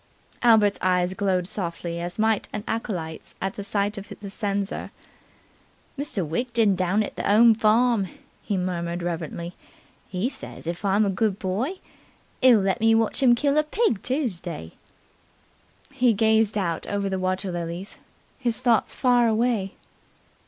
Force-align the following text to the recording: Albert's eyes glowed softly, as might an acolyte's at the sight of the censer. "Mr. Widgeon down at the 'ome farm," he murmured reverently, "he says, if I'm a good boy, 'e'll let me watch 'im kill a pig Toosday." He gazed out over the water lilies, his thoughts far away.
Albert's 0.41 0.79
eyes 0.81 1.13
glowed 1.13 1.45
softly, 1.45 1.99
as 2.01 2.17
might 2.17 2.47
an 2.51 2.63
acolyte's 2.67 3.35
at 3.39 3.55
the 3.55 3.63
sight 3.63 3.99
of 3.99 4.11
the 4.19 4.31
censer. 4.31 4.89
"Mr. 5.95 6.25
Widgeon 6.25 6.75
down 6.75 7.03
at 7.03 7.15
the 7.15 7.31
'ome 7.31 7.53
farm," 7.53 8.07
he 8.41 8.57
murmured 8.57 9.03
reverently, 9.03 9.53
"he 10.09 10.27
says, 10.27 10.65
if 10.65 10.83
I'm 10.83 11.05
a 11.05 11.11
good 11.11 11.37
boy, 11.37 11.73
'e'll 12.43 12.61
let 12.61 12.79
me 12.79 12.95
watch 12.95 13.21
'im 13.21 13.35
kill 13.35 13.59
a 13.59 13.63
pig 13.63 14.01
Toosday." 14.01 14.71
He 15.91 16.13
gazed 16.13 16.57
out 16.57 16.87
over 16.87 17.07
the 17.07 17.19
water 17.19 17.51
lilies, 17.51 17.97
his 18.39 18.59
thoughts 18.59 18.95
far 18.95 19.27
away. 19.27 19.73